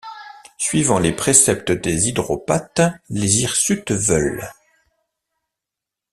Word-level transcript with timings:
Suivant 0.57 0.97
les 0.97 1.11
préceptes 1.15 1.71
des 1.71 2.07
Hydropathes, 2.07 2.81
les 3.11 3.41
Hirsutes 3.41 3.91
veulent. 3.91 4.49